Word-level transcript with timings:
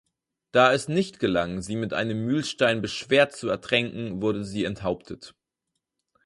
Da 0.51 0.73
es 0.73 0.87
nicht 0.87 1.19
gelang, 1.19 1.61
sie 1.61 1.75
mit 1.75 1.93
einem 1.93 2.25
Mühlstein 2.25 2.81
beschwert 2.81 3.33
zu 3.35 3.49
ertränken, 3.49 4.19
wurden 4.19 4.43
sie 4.43 4.63
enthauptet. 4.65 5.35